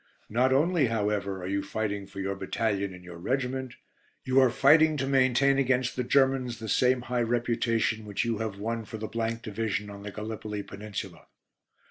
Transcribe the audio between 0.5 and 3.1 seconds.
only, however, are you fighting for your battalion and